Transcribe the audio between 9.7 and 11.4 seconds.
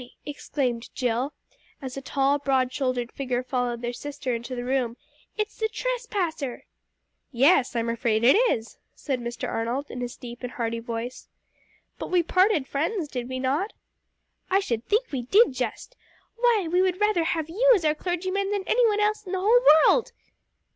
in his deep and hearty voice.